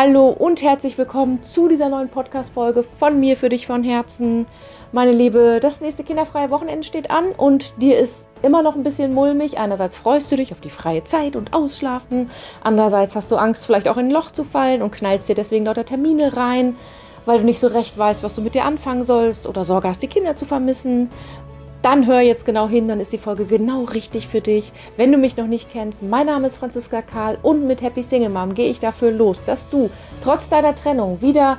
[0.00, 4.46] Hallo und herzlich willkommen zu dieser neuen Podcast-Folge von mir für dich von Herzen.
[4.92, 9.12] Meine Liebe, das nächste kinderfreie Wochenende steht an und dir ist immer noch ein bisschen
[9.12, 9.58] mulmig.
[9.58, 12.30] Einerseits freust du dich auf die freie Zeit und Ausschlafen,
[12.62, 15.64] andererseits hast du Angst, vielleicht auch in ein Loch zu fallen und knallst dir deswegen
[15.64, 16.76] lauter Termine rein,
[17.26, 20.04] weil du nicht so recht weißt, was du mit dir anfangen sollst oder Sorge hast,
[20.04, 21.10] die Kinder zu vermissen
[21.82, 24.72] dann hör jetzt genau hin, dann ist die Folge genau richtig für dich.
[24.96, 28.30] Wenn du mich noch nicht kennst, mein Name ist Franziska Karl und mit Happy Single
[28.30, 31.58] Mom gehe ich dafür los, dass du trotz deiner Trennung wieder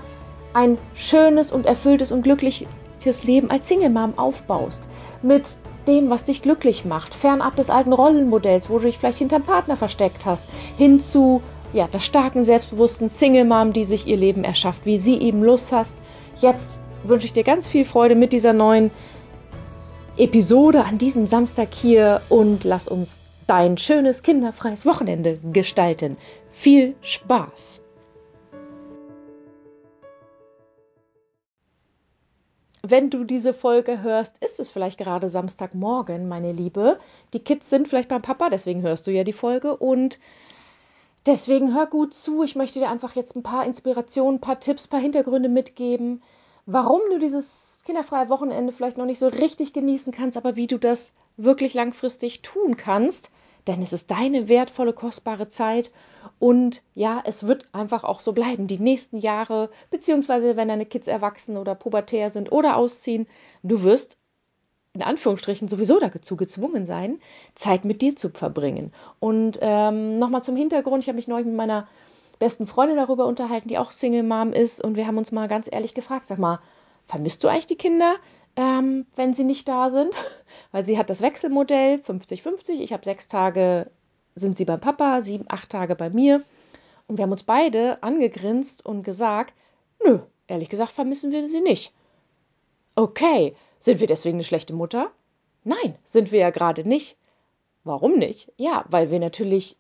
[0.54, 4.88] ein schönes und erfülltes und glückliches Leben als Single Mom aufbaust.
[5.22, 9.44] Mit dem, was dich glücklich macht, fernab des alten Rollenmodells, wo du dich vielleicht hinterm
[9.44, 10.44] Partner versteckt hast,
[10.78, 11.42] hin zu
[11.72, 15.72] ja, der starken, selbstbewussten Single Mom, die sich ihr Leben erschafft, wie sie eben Lust
[15.72, 15.96] hast.
[16.42, 18.92] Jetzt wünsche ich dir ganz viel Freude mit dieser neuen
[20.20, 26.18] Episode an diesem Samstag hier und lass uns dein schönes kinderfreies Wochenende gestalten.
[26.50, 27.82] Viel Spaß!
[32.82, 37.00] Wenn du diese Folge hörst, ist es vielleicht gerade Samstagmorgen, meine Liebe.
[37.34, 40.20] Die Kids sind vielleicht beim Papa, deswegen hörst du ja die Folge und
[41.26, 42.44] deswegen hör gut zu.
[42.44, 46.22] Ich möchte dir einfach jetzt ein paar Inspirationen, ein paar Tipps, ein paar Hintergründe mitgeben,
[46.66, 50.78] warum du dieses kinderfreie Wochenende vielleicht noch nicht so richtig genießen kannst, aber wie du
[50.78, 53.32] das wirklich langfristig tun kannst.
[53.66, 55.92] Denn es ist deine wertvolle, kostbare Zeit
[56.38, 58.68] und ja, es wird einfach auch so bleiben.
[58.68, 63.26] Die nächsten Jahre, beziehungsweise wenn deine Kids erwachsen oder pubertär sind oder ausziehen,
[63.64, 64.18] du wirst
[64.94, 67.20] in Anführungsstrichen sowieso dazu gezwungen sein,
[67.56, 68.94] Zeit mit dir zu verbringen.
[69.20, 71.88] Und ähm, nochmal zum Hintergrund, ich habe mich neulich mit meiner
[72.38, 75.68] besten Freundin darüber unterhalten, die auch Single Mom ist, und wir haben uns mal ganz
[75.72, 76.60] ehrlich gefragt, sag mal,
[77.10, 78.16] vermisst du eigentlich die Kinder,
[78.56, 80.14] ähm, wenn sie nicht da sind?
[80.72, 82.80] Weil sie hat das Wechselmodell 50-50.
[82.80, 83.90] Ich habe sechs Tage,
[84.36, 86.44] sind sie beim Papa, sieben, acht Tage bei mir.
[87.08, 89.54] Und wir haben uns beide angegrinst und gesagt,
[90.06, 91.92] nö, ehrlich gesagt vermissen wir sie nicht.
[92.96, 95.12] Okay, sind wir deswegen eine schlechte Mutter?
[95.64, 97.18] Nein, sind wir ja gerade nicht.
[97.84, 98.52] Warum nicht?
[98.58, 99.78] Ja, weil wir natürlich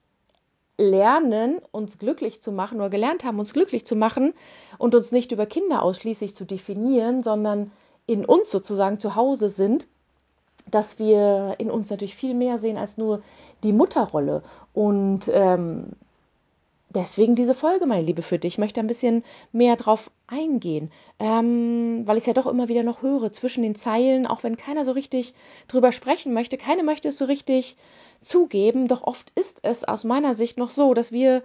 [0.79, 4.33] lernen, uns glücklich zu machen oder gelernt haben, uns glücklich zu machen
[4.77, 7.71] und uns nicht über Kinder ausschließlich zu definieren, sondern
[8.07, 9.87] in uns sozusagen zu Hause sind,
[10.71, 13.21] dass wir in uns natürlich viel mehr sehen als nur
[13.63, 14.41] die Mutterrolle.
[14.73, 15.87] Und ähm,
[16.89, 18.53] deswegen diese Folge, meine Liebe, für dich.
[18.53, 22.83] Ich möchte ein bisschen mehr drauf eingehen, ähm, weil ich es ja doch immer wieder
[22.83, 25.33] noch höre zwischen den Zeilen, auch wenn keiner so richtig
[25.67, 26.57] drüber sprechen möchte.
[26.57, 27.75] Keiner möchte es so richtig
[28.21, 31.43] zugeben, doch oft ist es aus meiner Sicht noch so, dass wir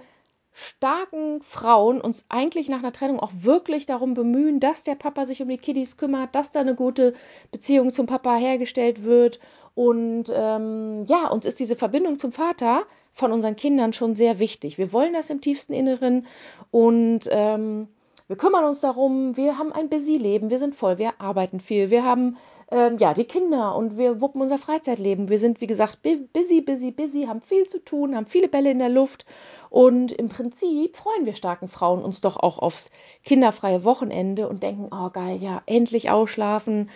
[0.53, 5.43] starken Frauen uns eigentlich nach einer Trennung auch wirklich darum bemühen, dass der Papa sich
[5.43, 7.15] um die Kiddies kümmert, dass da eine gute
[7.51, 9.41] Beziehung zum Papa hergestellt wird.
[9.75, 14.79] Und ähm, ja, uns ist diese Verbindung zum Vater von unseren Kindern schon sehr wichtig.
[14.79, 16.27] Wir wollen das im tiefsten Inneren
[16.71, 17.89] und ähm,
[18.29, 21.91] wir kümmern uns darum, wir haben ein busy Leben, wir sind voll, wir arbeiten viel,
[21.91, 22.37] wir haben
[22.71, 25.29] ähm, ja die Kinder und wir wuppen unser Freizeitleben.
[25.29, 28.79] Wir sind, wie gesagt, busy, busy, busy, haben viel zu tun, haben viele Bälle in
[28.79, 29.25] der Luft
[29.71, 32.91] und im Prinzip freuen wir starken Frauen uns doch auch aufs
[33.25, 36.91] kinderfreie Wochenende und denken, oh geil, ja, endlich ausschlafen,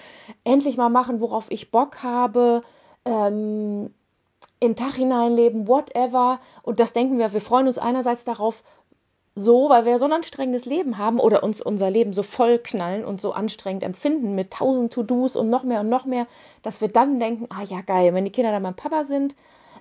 [0.44, 2.62] endlich mal machen, worauf ich Bock habe.
[3.04, 3.90] Ähm,
[4.60, 6.40] in den Tag hineinleben, whatever.
[6.62, 8.62] Und das denken wir, wir freuen uns einerseits darauf,
[9.38, 13.04] so, weil wir so ein anstrengendes Leben haben oder uns unser Leben so voll knallen
[13.04, 16.26] und so anstrengend empfinden mit tausend To-Dos und noch mehr und noch mehr,
[16.62, 19.34] dass wir dann denken, ah ja geil, wenn die Kinder dann beim Papa sind,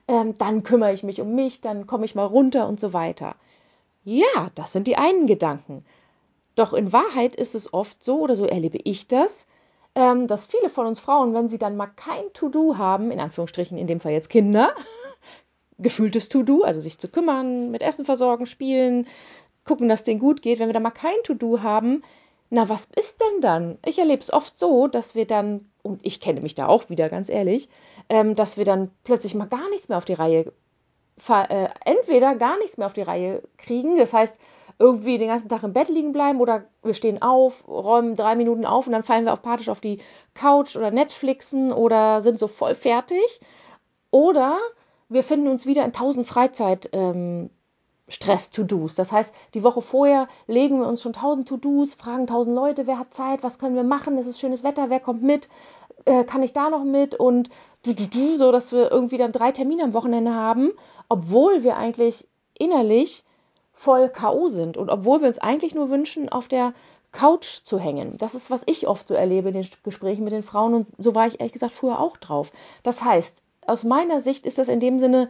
[0.07, 3.35] ähm, dann kümmere ich mich um mich, dann komme ich mal runter und so weiter.
[4.03, 5.83] Ja, das sind die einen Gedanken.
[6.55, 9.47] Doch in Wahrheit ist es oft so, oder so erlebe ich das,
[9.95, 13.77] ähm, dass viele von uns Frauen, wenn sie dann mal kein To-Do haben, in Anführungsstrichen
[13.77, 14.73] in dem Fall jetzt Kinder,
[15.77, 19.07] gefühltes To-Do, also sich zu kümmern, mit Essen versorgen, spielen,
[19.67, 20.59] gucken, dass denen gut geht.
[20.59, 22.03] Wenn wir da mal kein To-Do haben,
[22.49, 23.77] na, was ist denn dann?
[23.85, 27.09] Ich erlebe es oft so, dass wir dann, und ich kenne mich da auch wieder,
[27.09, 27.69] ganz ehrlich,
[28.09, 30.53] ähm, dass wir dann plötzlich mal gar nichts mehr auf die Reihe,
[31.29, 34.39] äh, entweder gar nichts mehr auf die Reihe kriegen, das heißt,
[34.79, 38.65] irgendwie den ganzen Tag im Bett liegen bleiben oder wir stehen auf, räumen drei Minuten
[38.65, 39.99] auf und dann fallen wir apathisch auf die
[40.35, 43.39] Couch oder Netflixen oder sind so voll fertig.
[44.11, 44.57] Oder
[45.09, 47.49] wir finden uns wieder in tausend Freizeit, ähm,
[48.09, 48.95] Stress-To-Dos.
[48.95, 52.99] Das heißt, die Woche vorher legen wir uns schon tausend To-Dos, fragen tausend Leute, wer
[52.99, 55.49] hat Zeit, was können wir machen, es ist schönes Wetter, wer kommt mit,
[56.05, 57.49] äh, kann ich da noch mit und
[58.37, 60.71] so, dass wir irgendwie dann drei Termine am Wochenende haben,
[61.07, 63.23] obwohl wir eigentlich innerlich
[63.73, 64.49] voll K.O.
[64.49, 66.73] sind und obwohl wir uns eigentlich nur wünschen, auf der
[67.11, 68.17] Couch zu hängen.
[68.17, 71.15] Das ist, was ich oft so erlebe in den Gesprächen mit den Frauen und so
[71.15, 72.51] war ich ehrlich gesagt früher auch drauf.
[72.83, 75.29] Das heißt, aus meiner Sicht ist das in dem Sinne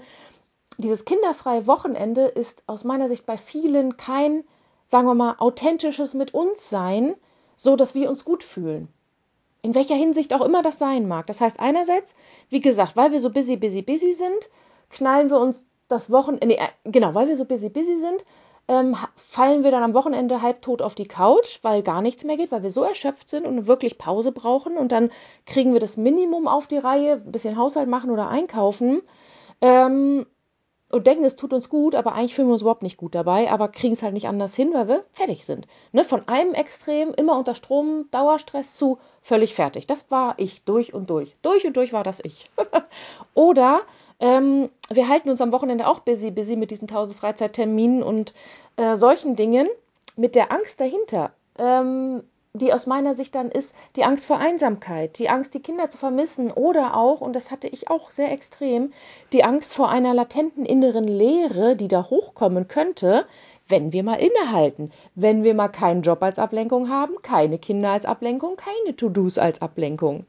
[0.77, 4.43] dieses kinderfreie Wochenende ist aus meiner Sicht bei vielen kein
[4.87, 7.15] sagen wir mal, authentisches mit uns sein,
[7.55, 8.87] so dass wir uns gut fühlen.
[9.61, 11.27] In welcher Hinsicht auch immer das sein mag.
[11.27, 12.15] Das heißt, einerseits,
[12.49, 14.49] wie gesagt, weil wir so busy, busy, busy sind,
[14.89, 18.23] knallen wir uns das Wochenende, nee, äh, genau, weil wir so busy, busy sind,
[18.69, 22.51] ähm, fallen wir dann am Wochenende halbtot auf die Couch, weil gar nichts mehr geht,
[22.51, 24.77] weil wir so erschöpft sind und wirklich Pause brauchen.
[24.77, 25.09] Und dann
[25.45, 29.01] kriegen wir das Minimum auf die Reihe, ein bisschen Haushalt machen oder einkaufen.
[29.59, 30.25] Ähm,
[30.89, 33.51] und denken, es tut uns gut, aber eigentlich fühlen wir uns überhaupt nicht gut dabei,
[33.51, 35.67] aber kriegen es halt nicht anders hin, weil wir fertig sind.
[35.91, 36.03] Ne?
[36.03, 39.87] Von einem Extrem, immer unter Strom, Dauerstress zu völlig fertig.
[39.87, 41.35] Das war ich durch und durch.
[41.41, 42.49] Durch und durch war das ich.
[43.33, 43.81] Oder
[44.19, 48.33] ähm, wir halten uns am Wochenende auch busy, busy mit diesen tausend Freizeitterminen und
[48.77, 49.67] äh, solchen Dingen,
[50.15, 51.31] mit der Angst dahinter.
[51.59, 52.23] Ähm,
[52.57, 55.97] die aus meiner Sicht dann ist die Angst vor Einsamkeit, die Angst, die Kinder zu
[55.97, 58.91] vermissen oder auch, und das hatte ich auch sehr extrem,
[59.33, 63.25] die Angst vor einer latenten inneren Leere, die da hochkommen könnte,
[63.67, 68.05] wenn wir mal innehalten, wenn wir mal keinen Job als Ablenkung haben, keine Kinder als
[68.05, 70.25] Ablenkung, keine To-Dos als Ablenkung.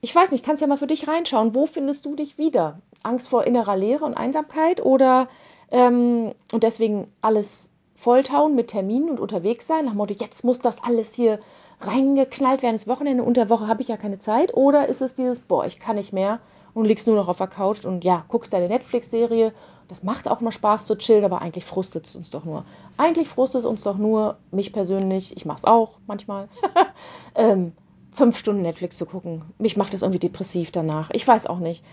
[0.00, 2.78] Ich weiß nicht, kannst ja mal für dich reinschauen, wo findest du dich wieder?
[3.02, 5.28] Angst vor innerer Leere und Einsamkeit oder
[5.70, 7.72] ähm, und deswegen alles
[8.08, 11.40] volltauen mit Terminen und unterwegs sein, nach dem Motto, jetzt muss das alles hier
[11.82, 14.54] reingeknallt werden, das Wochenende, unter der Woche habe ich ja keine Zeit?
[14.54, 16.40] Oder ist es dieses, boah, ich kann nicht mehr
[16.72, 19.52] und liegst nur noch auf der Couch und ja, guckst deine Netflix-Serie.
[19.88, 22.64] Das macht auch mal Spaß zu chillen, aber eigentlich frustet es uns doch nur.
[22.96, 26.48] Eigentlich frustet es uns doch nur, mich persönlich, ich mache es auch manchmal,
[27.34, 27.72] ähm,
[28.10, 29.42] fünf Stunden Netflix zu gucken.
[29.58, 31.10] Mich macht das irgendwie depressiv danach.
[31.12, 31.84] Ich weiß auch nicht.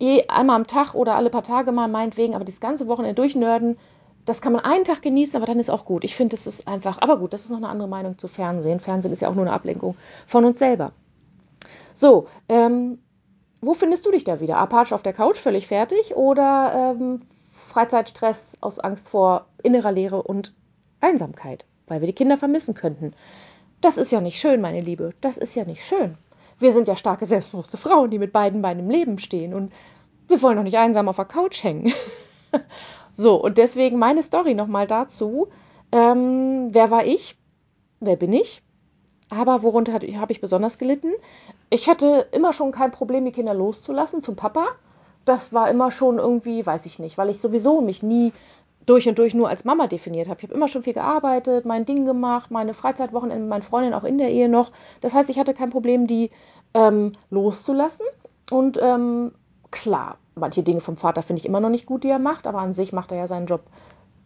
[0.00, 3.78] Eh einmal am Tag oder alle paar Tage mal meinetwegen, aber das ganze Wochenende durchnörden,
[4.24, 6.04] das kann man einen Tag genießen, aber dann ist auch gut.
[6.04, 8.80] Ich finde, das ist einfach, aber gut, das ist noch eine andere Meinung zu Fernsehen.
[8.80, 9.96] Fernsehen ist ja auch nur eine Ablenkung
[10.26, 10.92] von uns selber.
[11.92, 12.98] So, ähm,
[13.60, 14.58] wo findest du dich da wieder?
[14.58, 17.20] Apatsch auf der Couch, völlig fertig oder ähm,
[17.52, 20.54] Freizeitstress aus Angst vor innerer Leere und
[21.00, 23.14] Einsamkeit, weil wir die Kinder vermissen könnten?
[23.80, 25.14] Das ist ja nicht schön, meine Liebe.
[25.20, 26.16] Das ist ja nicht schön.
[26.58, 29.72] Wir sind ja starke, selbstbewusste Frauen, die mit beiden Beinen im Leben stehen und
[30.28, 31.92] wir wollen doch nicht einsam auf der Couch hängen.
[33.14, 35.48] So, und deswegen meine Story nochmal dazu.
[35.90, 37.36] Ähm, wer war ich?
[38.00, 38.62] Wer bin ich?
[39.30, 41.12] Aber worunter habe ich besonders gelitten?
[41.70, 44.66] Ich hatte immer schon kein Problem, die Kinder loszulassen zum Papa.
[45.24, 48.32] Das war immer schon irgendwie, weiß ich nicht, weil ich sowieso mich nie
[48.84, 50.38] durch und durch nur als Mama definiert habe.
[50.40, 54.04] Ich habe immer schon viel gearbeitet, mein Ding gemacht, meine Freizeitwochenende mit meinen Freundinnen auch
[54.04, 54.72] in der Ehe noch.
[55.00, 56.30] Das heißt, ich hatte kein Problem, die
[56.74, 58.06] ähm, loszulassen.
[58.50, 59.32] Und ähm,
[59.72, 62.60] klar, manche Dinge vom Vater finde ich immer noch nicht gut, die er macht, aber
[62.60, 63.62] an sich macht er ja seinen Job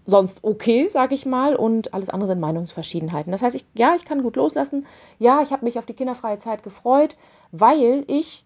[0.06, 3.32] sonst okay, sage ich mal, und alles andere sind Meinungsverschiedenheiten.
[3.32, 4.86] Das heißt, ich, ja, ich kann gut loslassen.
[5.18, 7.16] Ja, ich habe mich auf die kinderfreie Zeit gefreut,
[7.50, 8.44] weil ich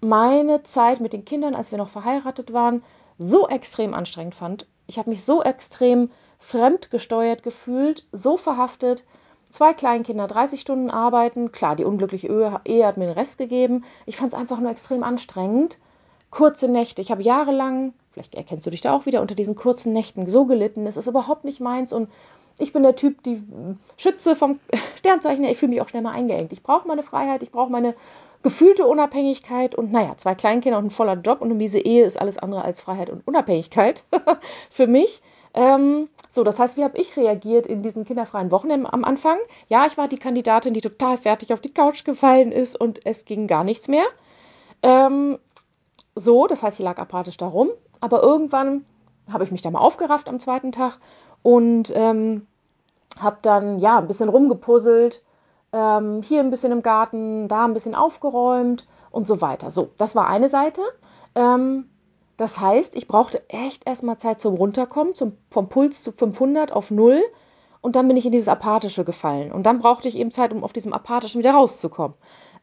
[0.00, 2.82] meine Zeit mit den Kindern, als wir noch verheiratet waren,
[3.18, 4.66] so extrem anstrengend fand.
[4.86, 9.04] Ich habe mich so extrem fremdgesteuert gefühlt, so verhaftet.
[9.52, 11.52] Zwei Kleinkinder, 30 Stunden arbeiten.
[11.52, 12.26] Klar, die unglückliche
[12.64, 13.84] Ehe hat mir den Rest gegeben.
[14.06, 15.78] Ich fand es einfach nur extrem anstrengend
[16.32, 17.00] kurze Nächte.
[17.02, 20.46] Ich habe jahrelang, vielleicht erkennst du dich da auch wieder, unter diesen kurzen Nächten so
[20.46, 20.86] gelitten.
[20.86, 22.08] Es ist überhaupt nicht meins und
[22.58, 23.42] ich bin der Typ, die
[23.96, 24.58] Schütze vom
[24.96, 25.44] Sternzeichen.
[25.44, 26.52] Ich fühle mich auch schnell mal eingeengt.
[26.52, 27.94] Ich brauche meine Freiheit, ich brauche meine
[28.42, 32.38] gefühlte Unabhängigkeit und naja, zwei Kleinkinder und ein voller Job und diese Ehe ist alles
[32.38, 34.02] andere als Freiheit und Unabhängigkeit
[34.70, 35.22] für mich.
[35.54, 39.38] Ähm, so, das heißt, wie habe ich reagiert in diesen kinderfreien Wochen am Anfang?
[39.68, 43.24] Ja, ich war die Kandidatin, die total fertig auf die Couch gefallen ist und es
[43.24, 44.04] ging gar nichts mehr.
[44.82, 45.38] Ähm,
[46.14, 47.70] so, das heißt, ich lag apathisch da rum.
[48.00, 48.84] Aber irgendwann
[49.30, 50.98] habe ich mich da mal aufgerafft am zweiten Tag
[51.42, 52.46] und ähm,
[53.20, 55.22] habe dann ja ein bisschen rumgepuzzelt,
[55.72, 59.70] ähm, hier ein bisschen im Garten, da ein bisschen aufgeräumt und so weiter.
[59.70, 60.82] So, das war eine Seite.
[61.34, 61.88] Ähm,
[62.42, 66.90] das heißt, ich brauchte echt erstmal Zeit zum Runterkommen, zum, vom Puls zu 500 auf
[66.90, 67.22] 0
[67.80, 69.52] und dann bin ich in dieses Apathische gefallen.
[69.52, 72.16] Und dann brauchte ich eben Zeit, um auf diesem Apathischen wieder rauszukommen.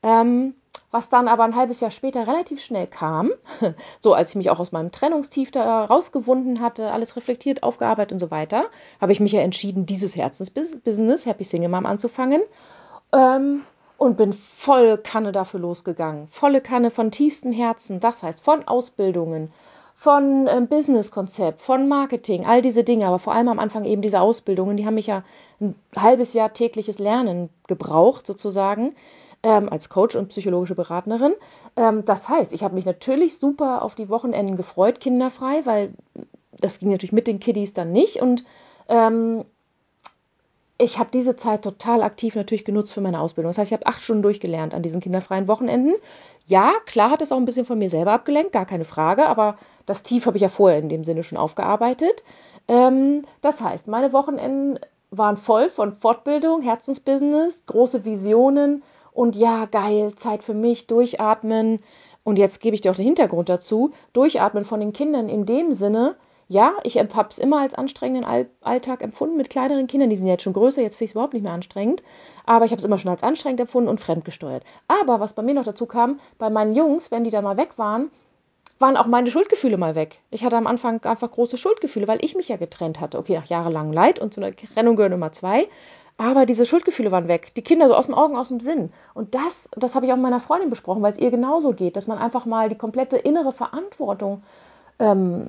[0.03, 0.53] Ähm,
[0.91, 3.31] was dann aber ein halbes Jahr später relativ schnell kam,
[4.01, 8.19] so als ich mich auch aus meinem Trennungstief da rausgewunden hatte, alles reflektiert, aufgearbeitet und
[8.19, 8.65] so weiter,
[8.99, 12.41] habe ich mich ja entschieden, dieses Herzensbusiness, Happy Single Mom, anzufangen.
[13.13, 13.63] Ähm,
[13.99, 16.27] und bin voll Kanne dafür losgegangen.
[16.29, 17.99] Volle Kanne von tiefstem Herzen.
[17.99, 19.51] Das heißt, von Ausbildungen,
[19.99, 24.21] von ähm, Businesskonzept, von Marketing, all diese Dinge, aber vor allem am Anfang eben diese
[24.21, 25.25] Ausbildungen, die haben mich ja
[25.59, 28.95] ein halbes Jahr tägliches Lernen gebraucht, sozusagen
[29.43, 31.33] ähm, als Coach und psychologische Beraterin.
[31.75, 35.91] Ähm, das heißt, ich habe mich natürlich super auf die Wochenenden gefreut, kinderfrei, weil
[36.57, 38.21] das ging natürlich mit den Kiddies dann nicht.
[38.21, 38.45] Und
[38.87, 39.43] ähm,
[40.77, 43.49] ich habe diese Zeit total aktiv natürlich genutzt für meine Ausbildung.
[43.49, 45.93] Das heißt, ich habe acht Stunden durchgelernt an diesen kinderfreien Wochenenden.
[46.49, 49.55] Ja, klar hat es auch ein bisschen von mir selber abgelenkt, gar keine Frage, aber
[49.85, 52.23] das Tief habe ich ja vorher in dem Sinne schon aufgearbeitet.
[52.67, 54.79] Ähm, das heißt, meine Wochenenden
[55.11, 61.81] waren voll von Fortbildung, Herzensbusiness, große Visionen und ja, geil, Zeit für mich, durchatmen.
[62.23, 63.91] Und jetzt gebe ich dir auch den Hintergrund dazu.
[64.13, 66.15] Durchatmen von den Kindern in dem Sinne,
[66.51, 70.09] ja, ich habe es immer als anstrengenden Alltag empfunden mit kleineren Kindern.
[70.09, 72.01] Die sind jetzt schon größer, jetzt finde ich es überhaupt nicht mehr anstrengend.
[72.47, 74.63] Aber ich habe es immer schon als anstrengend empfunden und fremdgesteuert.
[74.87, 77.77] Aber was bei mir noch dazu kam, bei meinen Jungs, wenn die dann mal weg
[77.77, 78.09] waren,
[78.79, 80.21] waren auch meine Schuldgefühle mal weg.
[80.31, 83.19] Ich hatte am Anfang einfach große Schuldgefühle, weil ich mich ja getrennt hatte.
[83.19, 85.67] Okay, nach jahrelangem Leid und zu einer Trennung gehören immer zwei.
[86.17, 87.53] Aber diese Schuldgefühle waren weg.
[87.57, 88.91] Die Kinder so aus dem Augen, aus dem Sinn.
[89.13, 91.95] Und das, das habe ich auch mit meiner Freundin besprochen, weil es ihr genauso geht,
[91.95, 94.41] dass man einfach mal die komplette innere Verantwortung
[94.97, 95.45] ähm,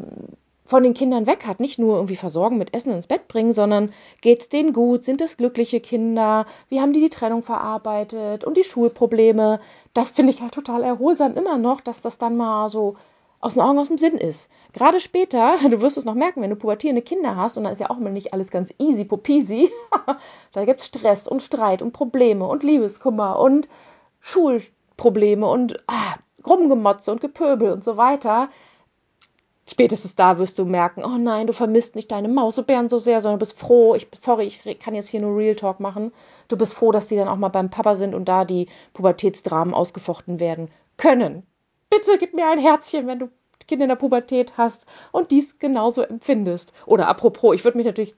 [0.71, 1.59] von den Kindern weg hat.
[1.59, 5.05] Nicht nur irgendwie versorgen mit Essen ins Bett bringen, sondern geht es denen gut?
[5.05, 6.47] Sind das glückliche Kinder?
[6.69, 8.45] Wie haben die die Trennung verarbeitet?
[8.45, 9.59] Und die Schulprobleme?
[9.95, 12.95] Das finde ich halt total erholsam immer noch, dass das dann mal so
[13.41, 14.49] aus den Augen, aus dem Sinn ist.
[14.73, 17.81] Gerade später, du wirst es noch merken, wenn du pubertierende Kinder hast, und dann ist
[17.81, 19.73] ja auch immer nicht alles ganz easy popisi,
[20.53, 23.69] da gibt es Stress und Streit und Probleme und Liebeskummer und
[24.21, 26.15] Schulprobleme und ah,
[26.47, 28.51] Rumgemotze und Gepöbel und so weiter
[29.71, 33.39] spätestens da wirst du merken, oh nein, du vermisst nicht deine Mausebären so sehr, sondern
[33.39, 36.13] du bist froh, ich, sorry, ich kann jetzt hier nur Real Talk machen,
[36.49, 39.73] du bist froh, dass die dann auch mal beim Papa sind und da die Pubertätsdramen
[39.73, 41.45] ausgefochten werden können.
[41.89, 43.31] Bitte gib mir ein Herzchen, wenn du
[43.71, 46.73] Kinder in der Pubertät hast und dies genauso empfindest.
[46.87, 48.17] Oder apropos, ich würde mich natürlich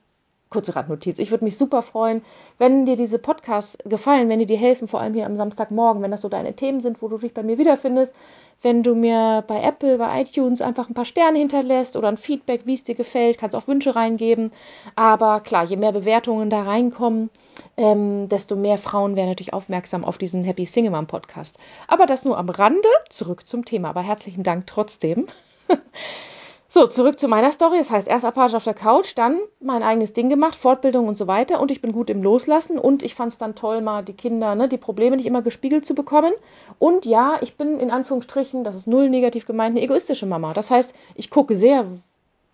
[0.53, 1.19] kurze Randnotiz.
[1.19, 2.21] Ich würde mich super freuen,
[2.59, 6.11] wenn dir diese Podcasts gefallen, wenn die dir helfen, vor allem hier am Samstagmorgen, wenn
[6.11, 8.13] das so deine Themen sind, wo du dich bei mir wiederfindest,
[8.61, 12.61] wenn du mir bei Apple, bei iTunes einfach ein paar Sterne hinterlässt oder ein Feedback,
[12.65, 14.51] wie es dir gefällt, kannst auch Wünsche reingeben.
[14.95, 17.29] Aber klar, je mehr Bewertungen da reinkommen,
[17.75, 21.57] ähm, desto mehr Frauen werden natürlich aufmerksam auf diesen Happy Single Mom Podcast.
[21.87, 22.87] Aber das nur am Rande.
[23.09, 23.89] Zurück zum Thema.
[23.89, 25.27] Aber herzlichen Dank trotzdem.
[26.73, 27.77] So, zurück zu meiner Story.
[27.77, 31.27] Das heißt, erst Apache auf der Couch, dann mein eigenes Ding gemacht, Fortbildung und so
[31.27, 31.61] weiter.
[31.61, 32.79] Und ich bin gut im Loslassen.
[32.79, 35.85] Und ich fand es dann toll, mal die Kinder, ne, die Probleme nicht immer gespiegelt
[35.85, 36.33] zu bekommen.
[36.79, 40.55] Und ja, ich bin in Anführungsstrichen, das ist null negativ gemeint, eine egoistische Mama.
[40.55, 41.85] Das heißt, ich gucke sehr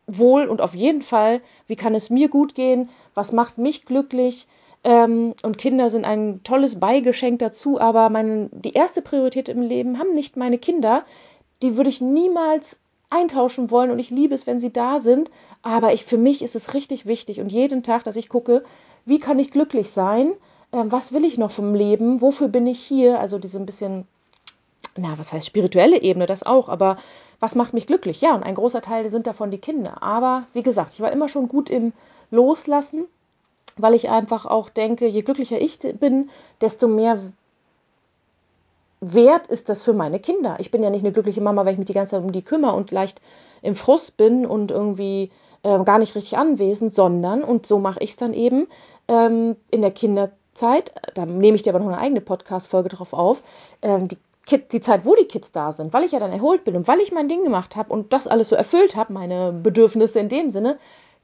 [0.06, 4.50] wohl und auf jeden Fall, wie kann es mir gut gehen, was macht mich glücklich.
[4.84, 9.98] Ähm, und Kinder sind ein tolles Beigeschenk dazu, aber mein, die erste Priorität im Leben
[9.98, 11.06] haben nicht meine Kinder.
[11.62, 15.32] Die würde ich niemals eintauschen wollen und ich liebe es, wenn sie da sind.
[15.62, 18.64] Aber ich, für mich ist es richtig wichtig und jeden Tag, dass ich gucke,
[19.06, 20.34] wie kann ich glücklich sein?
[20.72, 22.22] Äh, was will ich noch vom Leben?
[22.22, 23.20] Wofür bin ich hier?
[23.20, 24.08] Also diese ein bisschen,
[24.96, 26.98] na, was heißt spirituelle Ebene, das auch, aber
[27.40, 28.22] was macht mich glücklich?
[28.22, 30.04] Ja, und ein großer Teil sind davon die Kinder.
[30.04, 31.94] Aber wie gesagt, ich war immer schon gut im
[32.32, 33.06] Loslassen,
[33.78, 36.30] weil ich einfach auch denke, je glücklicher ich bin,
[36.62, 37.20] desto mehr
[39.02, 40.58] wert ist das für meine Kinder.
[40.60, 42.42] Ich bin ja nicht eine glückliche Mama, weil ich mich die ganze Zeit um die
[42.42, 43.22] kümmere und leicht
[43.62, 45.32] im Frust bin und irgendwie
[45.64, 48.68] äh, gar nicht richtig anwesend, sondern, und so mache ich es dann eben,
[49.08, 53.42] ähm, in der Kinderzeit, da nehme ich dir aber noch eine eigene Podcast-Folge drauf auf,
[53.82, 54.18] ähm, die
[54.58, 57.00] die Zeit, wo die Kids da sind, weil ich ja dann erholt bin und weil
[57.02, 60.50] ich mein Ding gemacht habe und das alles so erfüllt habe, meine Bedürfnisse in dem
[60.50, 60.80] Sinne,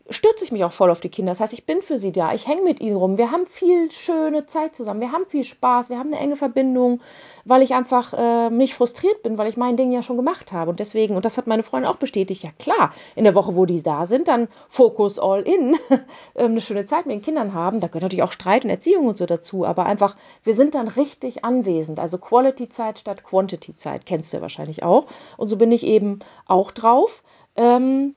[0.10, 1.32] stürze ich mich auch voll auf die Kinder.
[1.32, 3.18] Das heißt, ich bin für sie da, ich hänge mit ihnen rum.
[3.18, 7.02] Wir haben viel schöne Zeit zusammen, wir haben viel Spaß, wir haben eine enge Verbindung,
[7.44, 10.70] weil ich einfach äh, nicht frustriert bin, weil ich mein Ding ja schon gemacht habe.
[10.70, 13.66] Und deswegen, und das hat meine Freundin auch bestätigt, ja klar, in der Woche, wo
[13.66, 15.76] die da sind, dann Fokus all in,
[16.36, 17.80] ähm, eine schöne Zeit mit den Kindern haben.
[17.80, 20.88] Da gehört natürlich auch Streit und Erziehung und so dazu, aber einfach, wir sind dann
[20.88, 22.00] richtig anwesend.
[22.00, 25.08] Also Quality-Zeit statt Quantity-Zeit, kennst du ja wahrscheinlich auch.
[25.38, 27.24] Und so bin ich eben auch drauf.
[27.56, 28.14] Ähm,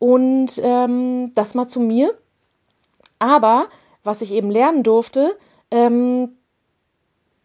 [0.00, 2.18] und ähm, das mal zu mir.
[3.20, 3.68] Aber
[4.02, 5.36] was ich eben lernen durfte,
[5.70, 6.36] ähm,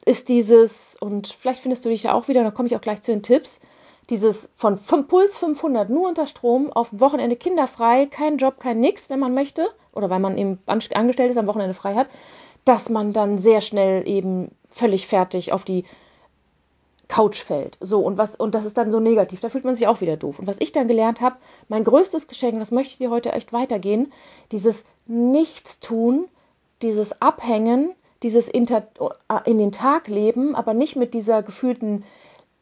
[0.05, 3.01] ist dieses, und vielleicht findest du dich ja auch wieder, da komme ich auch gleich
[3.01, 3.59] zu den Tipps,
[4.09, 9.19] dieses von, Puls 500 nur unter Strom, auf Wochenende kinderfrei, kein Job, kein Nix, wenn
[9.19, 12.07] man möchte, oder weil man eben angestellt ist, am Wochenende frei hat,
[12.63, 15.83] dass man dann sehr schnell eben völlig fertig auf die
[17.07, 17.77] Couch fällt.
[17.81, 20.17] So, und was, und das ist dann so negativ, da fühlt man sich auch wieder
[20.17, 20.39] doof.
[20.39, 23.53] Und was ich dann gelernt habe, mein größtes Geschenk, das möchte ich dir heute echt
[23.53, 24.12] weitergehen,
[24.51, 26.25] dieses Nichtstun,
[26.81, 27.91] dieses Abhängen,
[28.24, 28.88] dieses Inter
[29.29, 32.03] äh, in den Tag leben, aber nicht mit dieser gefühlten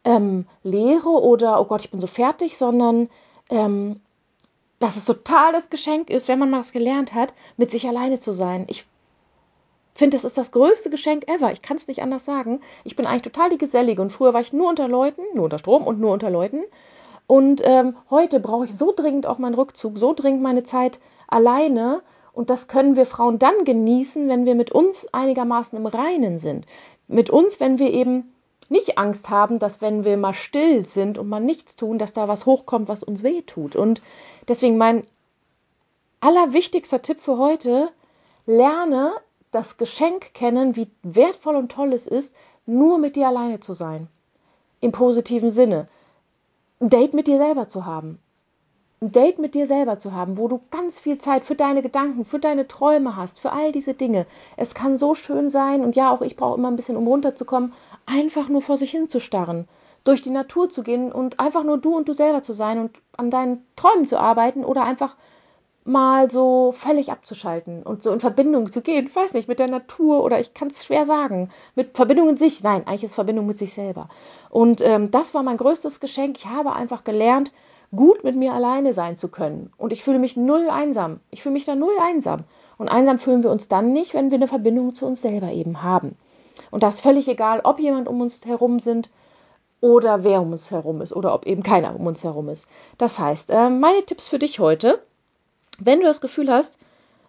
[0.04, 3.10] ähm, Leere oder, oh Gott, ich bin so fertig, sondern
[3.50, 4.02] ähm,
[4.80, 8.20] dass es total das Geschenk ist, wenn man mal das gelernt hat, mit sich alleine
[8.20, 8.66] zu sein.
[8.68, 8.86] Ich
[10.00, 11.52] finde, das ist das größte Geschenk ever.
[11.52, 12.62] Ich kann es nicht anders sagen.
[12.84, 15.60] Ich bin eigentlich total die Gesellige und früher war ich nur unter Leuten, nur unter
[15.60, 16.64] Strom und nur unter Leuten.
[17.28, 22.02] Und ähm, heute brauche ich so dringend auch meinen Rückzug, so dringend meine Zeit alleine.
[22.34, 26.66] Und das können wir Frauen dann genießen, wenn wir mit uns einigermaßen im Reinen sind.
[27.08, 28.34] Mit uns, wenn wir eben
[28.70, 32.28] nicht Angst haben, dass wenn wir mal still sind und mal nichts tun, dass da
[32.28, 33.76] was hochkommt, was uns weh tut.
[33.76, 34.02] Und
[34.48, 35.06] deswegen mein
[36.22, 37.90] allerwichtigster Tipp für heute,
[38.46, 39.14] lerne
[39.54, 44.08] das Geschenk kennen, wie wertvoll und toll es ist, nur mit dir alleine zu sein.
[44.80, 45.88] Im positiven Sinne.
[46.80, 48.20] Ein Date mit dir selber zu haben.
[49.02, 52.26] Ein Date mit dir selber zu haben, wo du ganz viel Zeit für deine Gedanken,
[52.26, 54.26] für deine Träume hast, für all diese Dinge.
[54.58, 57.74] Es kann so schön sein, und ja, auch ich brauche immer ein bisschen, um runterzukommen,
[58.06, 59.68] einfach nur vor sich hinzustarren
[60.04, 63.02] durch die Natur zu gehen und einfach nur du und du selber zu sein und
[63.16, 65.16] an deinen Träumen zu arbeiten oder einfach
[65.86, 69.68] mal so völlig abzuschalten und so in Verbindung zu gehen, ich weiß nicht, mit der
[69.68, 72.64] Natur oder ich kann es schwer sagen, mit Verbindung in sich.
[72.64, 74.08] Nein, eigentlich ist Verbindung mit sich selber.
[74.50, 76.38] Und ähm, das war mein größtes Geschenk.
[76.38, 77.52] Ich habe einfach gelernt,
[77.96, 79.72] gut mit mir alleine sein zu können.
[79.78, 81.20] Und ich fühle mich null einsam.
[81.32, 82.42] Ich fühle mich da null einsam.
[82.78, 85.84] Und einsam fühlen wir uns dann nicht, wenn wir eine Verbindung zu uns selber eben
[85.84, 86.16] haben.
[86.72, 89.10] Und das ist völlig egal, ob jemand um uns herum sind
[89.82, 92.68] oder wer um uns herum ist oder ob eben keiner um uns herum ist.
[92.98, 95.02] Das heißt, äh, meine Tipps für dich heute,
[95.80, 96.78] wenn du das Gefühl hast,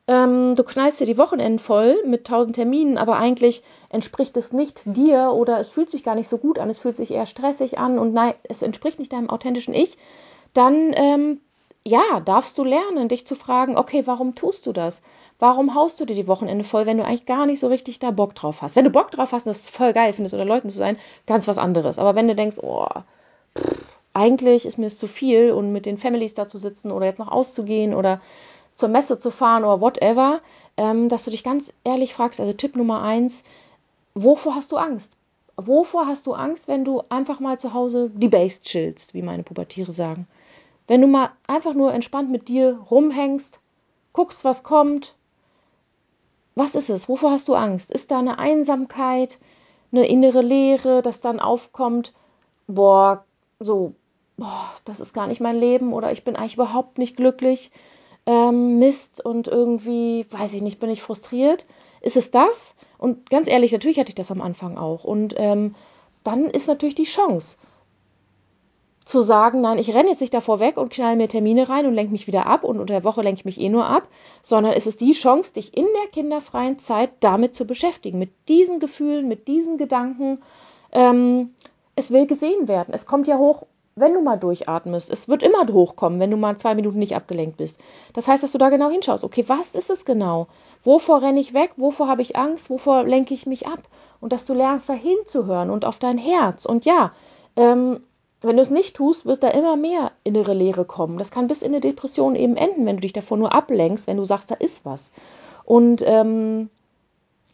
[0.06, 4.82] ähm, du knallst dir die Wochenenden voll mit tausend Terminen, aber eigentlich entspricht es nicht
[4.84, 7.78] dir oder es fühlt sich gar nicht so gut an, es fühlt sich eher stressig
[7.78, 9.96] an und nein, es entspricht nicht deinem authentischen Ich,
[10.52, 11.40] dann ähm,
[11.86, 15.02] ja, darfst du lernen, dich zu fragen, okay, warum tust du das?
[15.38, 18.10] Warum haust du dir die Wochenende voll, wenn du eigentlich gar nicht so richtig da
[18.10, 18.76] Bock drauf hast?
[18.76, 20.96] Wenn du Bock drauf hast und das voll geil findest, unter Leuten zu sein,
[21.26, 21.98] ganz was anderes.
[21.98, 22.86] Aber wenn du denkst, oh,
[24.14, 27.18] eigentlich ist mir es zu viel und mit den Families da zu sitzen oder jetzt
[27.18, 28.20] noch auszugehen oder
[28.72, 30.40] zur Messe zu fahren oder whatever,
[30.76, 33.44] ähm, dass du dich ganz ehrlich fragst, also Tipp Nummer eins,
[34.14, 35.16] wovor hast du Angst?
[35.56, 39.42] Wovor hast du Angst, wenn du einfach mal zu Hause die Base chillst, wie meine
[39.42, 40.26] Pubertiere sagen?
[40.86, 43.60] Wenn du mal einfach nur entspannt mit dir rumhängst,
[44.12, 45.14] guckst, was kommt,
[46.54, 47.08] was ist es?
[47.08, 47.90] Wovor hast du Angst?
[47.90, 49.38] Ist da eine Einsamkeit,
[49.92, 52.12] eine innere Leere, das dann aufkommt,
[52.66, 53.24] boah,
[53.60, 53.94] so,
[54.36, 57.70] boah, das ist gar nicht mein Leben oder ich bin eigentlich überhaupt nicht glücklich,
[58.26, 61.66] ähm, Mist und irgendwie, weiß ich nicht, bin ich frustriert?
[62.00, 62.74] Ist es das?
[62.98, 65.04] Und ganz ehrlich, natürlich hatte ich das am Anfang auch.
[65.04, 65.74] Und ähm,
[66.22, 67.58] dann ist natürlich die Chance,
[69.04, 71.94] zu sagen, nein, ich renne jetzt nicht davor weg und knall mir Termine rein und
[71.94, 74.08] lenke mich wieder ab und unter der Woche lenke ich mich eh nur ab,
[74.42, 78.80] sondern es ist die Chance, dich in der kinderfreien Zeit damit zu beschäftigen, mit diesen
[78.80, 80.42] Gefühlen, mit diesen Gedanken.
[80.92, 81.54] Ähm,
[81.96, 82.94] es will gesehen werden.
[82.94, 85.10] Es kommt ja hoch, wenn du mal durchatmest.
[85.10, 87.78] Es wird immer hochkommen, wenn du mal zwei Minuten nicht abgelenkt bist.
[88.12, 89.24] Das heißt, dass du da genau hinschaust.
[89.24, 90.48] Okay, was ist es genau?
[90.82, 91.72] Wovor renne ich weg?
[91.76, 92.70] Wovor habe ich Angst?
[92.70, 93.80] Wovor lenke ich mich ab?
[94.20, 96.66] Und dass du lernst, da hinzuhören und auf dein Herz.
[96.66, 97.12] Und ja,
[97.56, 98.00] ähm,
[98.40, 101.18] wenn du es nicht tust, wird da immer mehr innere Leere kommen.
[101.18, 104.16] Das kann bis in eine Depression eben enden, wenn du dich davor nur ablenkst, wenn
[104.16, 105.12] du sagst, da ist was.
[105.64, 106.68] Und ähm,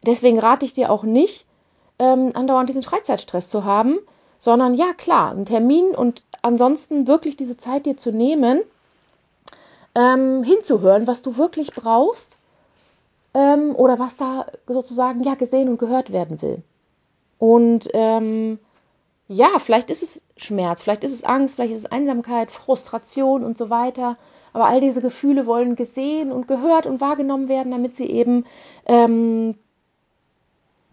[0.02, 1.46] deswegen rate ich dir auch nicht,
[1.98, 3.98] ähm, andauernd diesen Freizeitstress zu haben,
[4.40, 8.62] sondern ja, klar, einen Termin und ansonsten wirklich diese Zeit dir zu nehmen,
[9.94, 12.38] ähm, hinzuhören, was du wirklich brauchst
[13.34, 16.62] ähm, oder was da sozusagen ja gesehen und gehört werden will.
[17.38, 18.58] Und ähm,
[19.28, 23.58] ja, vielleicht ist es Schmerz, vielleicht ist es Angst, vielleicht ist es Einsamkeit, Frustration und
[23.58, 24.16] so weiter.
[24.54, 28.46] Aber all diese Gefühle wollen gesehen und gehört und wahrgenommen werden, damit sie eben
[28.86, 29.54] ähm,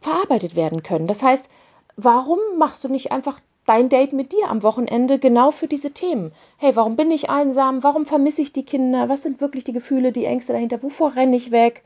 [0.01, 1.07] verarbeitet werden können.
[1.07, 1.49] Das heißt,
[1.97, 6.31] warum machst du nicht einfach dein Date mit dir am Wochenende genau für diese Themen?
[6.57, 7.83] Hey, warum bin ich einsam?
[7.83, 9.09] Warum vermisse ich die Kinder?
[9.09, 10.81] Was sind wirklich die Gefühle, die Ängste dahinter?
[10.83, 11.83] Wovor renne ich weg?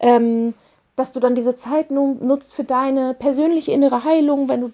[0.00, 0.52] Ähm,
[0.96, 4.72] dass du dann diese Zeit nutzt für deine persönliche innere Heilung, wenn du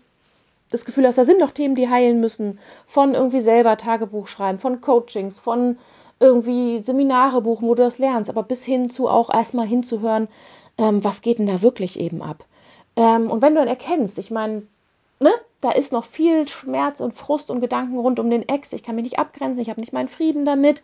[0.71, 4.59] das Gefühl hast, da sind noch Themen, die heilen müssen, von irgendwie selber Tagebuch schreiben,
[4.59, 5.79] von Coachings, von
[6.21, 10.29] irgendwie Seminare buchen, wo du das lernst, aber bis hin zu auch erstmal hinzuhören,
[10.77, 12.45] ähm, was geht denn da wirklich eben ab.
[12.97, 14.65] Ähm, und wenn du dann erkennst, ich meine,
[15.21, 18.83] ne, da ist noch viel Schmerz und Frust und Gedanken rund um den Ex, ich
[18.83, 20.83] kann mich nicht abgrenzen, ich habe nicht meinen Frieden damit,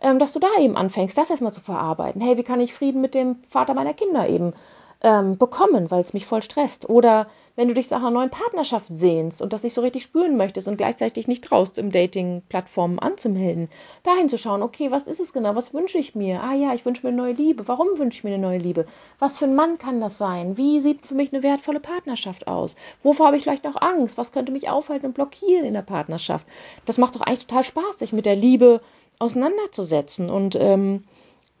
[0.00, 2.20] ähm, dass du da eben anfängst, das erstmal zu verarbeiten.
[2.20, 4.52] Hey, wie kann ich Frieden mit dem Vater meiner Kinder eben
[5.02, 6.88] ähm, bekommen, weil es mich voll stresst.
[6.88, 10.36] Oder wenn du dich nach einer neuen Partnerschaft sehnst und das nicht so richtig spüren
[10.36, 13.68] möchtest und gleichzeitig nicht traust, im Dating-Plattformen anzumelden,
[14.02, 16.42] dahin zu schauen, okay, was ist es genau, was wünsche ich mir?
[16.42, 17.66] Ah ja, ich wünsche mir eine neue Liebe.
[17.66, 18.86] Warum wünsche ich mir eine neue Liebe?
[19.18, 20.56] Was für ein Mann kann das sein?
[20.56, 22.76] Wie sieht für mich eine wertvolle Partnerschaft aus?
[23.02, 24.18] Wovor habe ich vielleicht noch Angst?
[24.18, 26.46] Was könnte mich aufhalten und blockieren in der Partnerschaft?
[26.84, 28.80] Das macht doch eigentlich total Spaß, sich mit der Liebe
[29.18, 31.04] auseinanderzusetzen und ähm,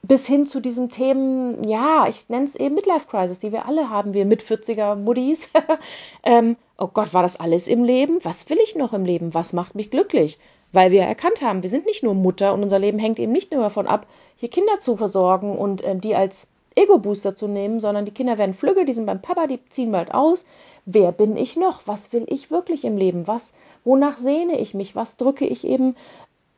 [0.06, 3.90] bis hin zu diesen Themen, ja, ich nenne es eben Midlife Crisis, die wir alle
[3.90, 5.50] haben, wir mit 40er Muddis.
[6.22, 8.18] ähm, oh Gott, war das alles im Leben?
[8.22, 9.34] Was will ich noch im Leben?
[9.34, 10.38] Was macht mich glücklich?
[10.72, 13.52] Weil wir erkannt haben, wir sind nicht nur Mutter und unser Leben hängt eben nicht
[13.52, 18.04] nur davon ab, hier Kinder zu versorgen und ähm, die als Ego-Booster zu nehmen, sondern
[18.04, 20.44] die Kinder werden flügge, die sind beim Papa, die ziehen bald aus.
[20.84, 21.86] Wer bin ich noch?
[21.86, 23.26] Was will ich wirklich im Leben?
[23.26, 24.94] Was, wonach sehne ich mich?
[24.94, 25.96] Was drücke ich eben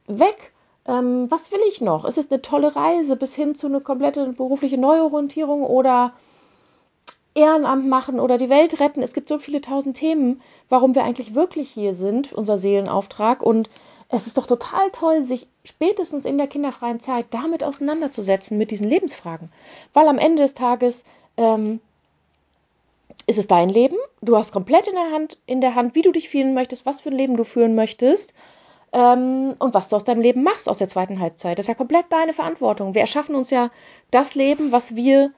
[0.06, 0.52] weg?
[0.88, 2.06] Ähm, was will ich noch?
[2.06, 6.14] Ist es eine tolle Reise bis hin zu einer kompletten beruflichen Neuorientierung oder
[7.34, 9.02] Ehrenamt machen oder die Welt retten?
[9.02, 13.42] Es gibt so viele tausend Themen, warum wir eigentlich wirklich hier sind, unser Seelenauftrag.
[13.42, 13.68] Und
[14.08, 18.88] es ist doch total toll, sich spätestens in der kinderfreien Zeit damit auseinanderzusetzen, mit diesen
[18.88, 19.52] Lebensfragen.
[19.92, 21.04] Weil am Ende des Tages
[21.36, 21.80] ähm,
[23.26, 23.98] ist es dein Leben.
[24.22, 27.02] Du hast komplett in der Hand, in der Hand, wie du dich fühlen möchtest, was
[27.02, 28.32] für ein Leben du führen möchtest
[28.92, 31.58] ähm, und was du aus deinem Leben machst aus der zweiten Halbzeit.
[31.58, 32.94] Das ist ja komplett deine Verantwortung.
[32.94, 33.70] Wir erschaffen uns ja
[34.10, 35.32] das Leben, was wir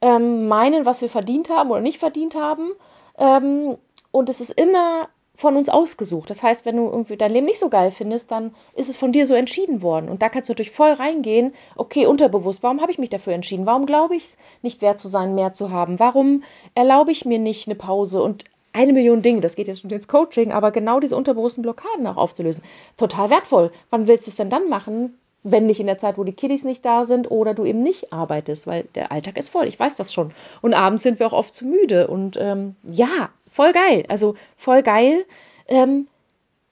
[0.00, 2.72] ähm, meinen, was wir verdient haben oder nicht verdient haben.
[3.18, 3.76] Ähm,
[4.12, 6.30] und es ist immer von uns ausgesucht.
[6.30, 9.12] Das heißt, wenn du irgendwie dein Leben nicht so geil findest, dann ist es von
[9.12, 10.08] dir so entschieden worden.
[10.08, 13.66] Und da kannst du natürlich voll reingehen, okay, unterbewusst, warum habe ich mich dafür entschieden?
[13.66, 15.98] Warum glaube ich es nicht wert zu sein, mehr zu haben?
[15.98, 16.42] Warum
[16.74, 18.22] erlaube ich mir nicht eine Pause?
[18.22, 18.44] Und
[18.76, 22.18] eine Million Dinge, das geht jetzt schon ins Coaching, aber genau diese unterbewussten Blockaden auch
[22.18, 22.62] aufzulösen.
[22.96, 23.72] Total wertvoll.
[23.90, 25.18] Wann willst du es denn dann machen?
[25.42, 28.12] Wenn nicht in der Zeit, wo die Kiddies nicht da sind oder du eben nicht
[28.12, 29.66] arbeitest, weil der Alltag ist voll.
[29.66, 30.32] Ich weiß das schon.
[30.60, 32.08] Und abends sind wir auch oft zu müde.
[32.08, 34.04] Und ähm, ja, voll geil.
[34.08, 35.24] Also voll geil,
[35.68, 36.08] ähm,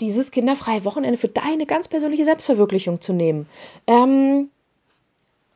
[0.01, 3.49] dieses kinderfreie Wochenende für deine ganz persönliche Selbstverwirklichung zu nehmen.
[3.87, 4.51] Ähm,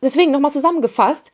[0.00, 1.32] deswegen nochmal zusammengefasst,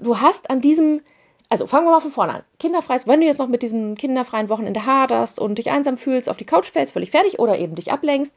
[0.00, 1.02] du hast an diesem
[1.48, 2.42] also fangen wir mal von vorne an.
[2.58, 6.36] Kinderfreies, wenn du jetzt noch mit diesem kinderfreien Wochenende haderst und dich einsam fühlst, auf
[6.36, 8.34] die Couch fällst, völlig fertig oder eben dich ablenkst,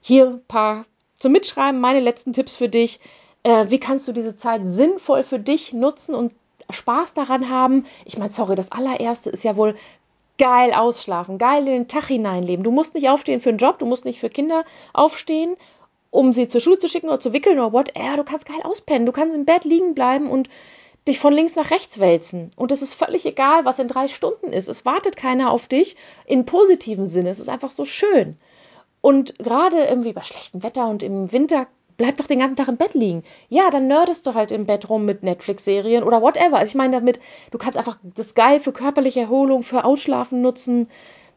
[0.00, 0.84] hier ein paar
[1.16, 3.00] zum Mitschreiben, meine letzten Tipps für dich.
[3.42, 6.34] Äh, wie kannst du diese Zeit sinnvoll für dich nutzen und
[6.70, 7.84] Spaß daran haben?
[8.04, 9.76] Ich meine, sorry, das allererste ist ja wohl
[10.38, 12.64] geil ausschlafen, geil in den Tag hineinleben.
[12.64, 15.56] Du musst nicht aufstehen für einen Job, du musst nicht für Kinder aufstehen,
[16.10, 18.16] um sie zur Schule zu schicken oder zu wickeln oder whatever.
[18.16, 20.48] Du kannst geil auspennen, du kannst im Bett liegen bleiben und
[21.08, 22.50] dich von links nach rechts wälzen.
[22.56, 24.68] Und es ist völlig egal, was in drei Stunden ist.
[24.68, 27.30] Es wartet keiner auf dich in positivem Sinne.
[27.30, 28.36] Es ist einfach so schön.
[29.00, 32.78] Und gerade irgendwie bei schlechtem Wetter und im Winter bleib doch den ganzen Tag im
[32.78, 33.24] Bett liegen.
[33.48, 36.56] Ja, dann nerdest du halt im Bett rum mit Netflix-Serien oder whatever.
[36.56, 40.88] Also ich meine damit, du kannst einfach das geil für körperliche Erholung, für Ausschlafen nutzen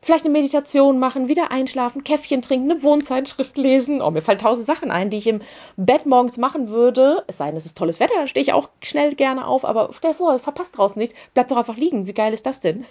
[0.03, 4.01] vielleicht eine Meditation machen, wieder einschlafen, Käffchen trinken, eine Wohnzeitschrift lesen.
[4.01, 5.41] Oh, mir fallen tausend Sachen ein, die ich im
[5.77, 7.23] Bett morgens machen würde.
[7.27, 9.89] Es sei denn, es ist tolles Wetter, dann stehe ich auch schnell gerne auf, aber
[9.93, 12.05] stell dir vor, verpasst draußen nichts, bleib doch einfach liegen.
[12.05, 12.85] Wie geil ist das denn?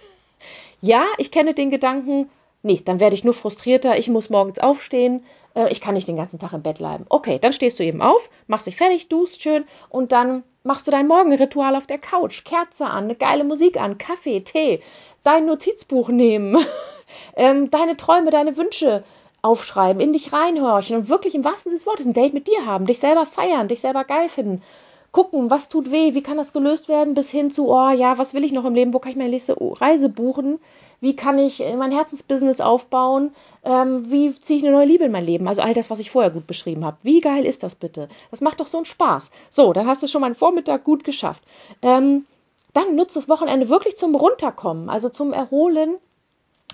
[0.81, 2.31] Ja, ich kenne den Gedanken,
[2.63, 6.17] nee, dann werde ich nur frustrierter, ich muss morgens aufstehen, äh, ich kann nicht den
[6.17, 7.05] ganzen Tag im Bett bleiben.
[7.09, 10.91] Okay, dann stehst du eben auf, machst dich fertig, duschst schön und dann machst du
[10.91, 14.81] dein Morgenritual auf der Couch, Kerze an, eine geile Musik an, Kaffee, Tee,
[15.23, 16.57] dein Notizbuch nehmen,
[17.37, 19.05] ähm, deine Träume, deine Wünsche
[19.43, 22.65] aufschreiben, in dich reinhorchen und wirklich im wahrsten Sinne des Wortes ein Date mit dir
[22.65, 24.63] haben, dich selber feiern, dich selber geil finden.
[25.11, 28.33] Gucken, was tut weh, wie kann das gelöst werden, bis hin zu, oh ja, was
[28.33, 30.59] will ich noch im Leben, wo kann ich meine nächste Reise buchen,
[31.01, 35.27] wie kann ich mein Herzensbusiness aufbauen, ähm, wie ziehe ich eine neue Liebe in mein
[35.27, 36.97] Leben, also all das, was ich vorher gut beschrieben habe.
[37.03, 38.09] Wie geil ist das bitte?
[38.31, 39.33] Das macht doch so einen Spaß.
[39.51, 41.43] So, dann hast du schon mal einen Vormittag gut geschafft.
[41.83, 42.25] Ähm,
[42.73, 45.97] dann nutzt das Wochenende wirklich zum Runterkommen, also zum Erholen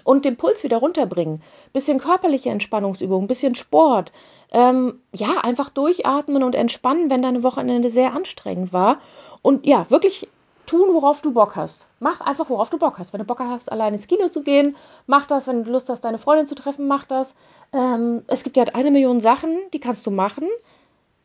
[0.05, 1.43] und den Puls wieder runterbringen.
[1.73, 4.13] Bisschen körperliche Entspannungsübung, bisschen Sport.
[4.51, 8.99] Ähm, ja, einfach durchatmen und entspannen, wenn deine Wochenende sehr anstrengend war.
[9.43, 10.29] Und ja, wirklich
[10.69, 11.87] tun, worauf du Bock hast.
[11.99, 13.13] Mach einfach, worauf du Bock hast.
[13.13, 15.47] Wenn du Bock hast, allein ins Kino zu gehen, mach das.
[15.47, 17.35] Wenn du Lust hast, deine Freundin zu treffen, mach das.
[17.73, 20.47] Ähm, es gibt ja eine Million Sachen, die kannst du machen.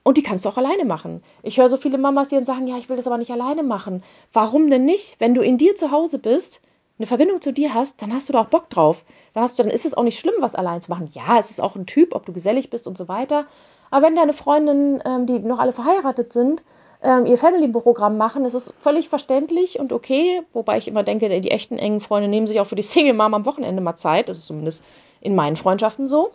[0.03, 1.23] Und die kannst du auch alleine machen.
[1.43, 3.63] Ich höre so viele Mamas, die dann sagen, ja, ich will das aber nicht alleine
[3.63, 4.03] machen.
[4.33, 5.17] Warum denn nicht?
[5.19, 6.61] Wenn du in dir zu Hause bist,
[6.99, 9.03] eine Verbindung zu dir hast, dann hast du da auch Bock drauf.
[9.33, 11.09] Dann, hast du, dann ist es auch nicht schlimm, was allein zu machen.
[11.11, 13.45] Ja, es ist auch ein Typ, ob du gesellig bist und so weiter.
[13.89, 16.63] Aber wenn deine Freundinnen, ähm, die noch alle verheiratet sind,
[17.01, 20.43] ähm, ihr Family-Programm machen, ist es völlig verständlich und okay.
[20.53, 23.45] Wobei ich immer denke, die echten engen Freunde nehmen sich auch für die Single-Mom am
[23.45, 24.29] Wochenende mal Zeit.
[24.29, 24.83] Das ist zumindest
[25.19, 26.31] in meinen Freundschaften so.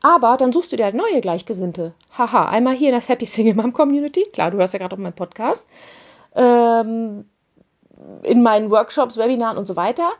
[0.00, 1.92] Aber dann suchst du dir halt neue Gleichgesinnte.
[2.16, 4.24] Haha, einmal hier in das Happy Single Mom Community.
[4.32, 5.66] Klar, du hörst ja gerade auf meinen Podcast.
[6.34, 7.24] Ähm,
[8.22, 10.10] in meinen Workshops, Webinaren und so weiter.